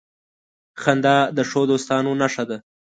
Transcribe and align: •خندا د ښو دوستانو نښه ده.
•خندا 0.81 1.17
د 1.37 1.39
ښو 1.49 1.61
دوستانو 1.71 2.11
نښه 2.21 2.43
ده. 2.49 2.57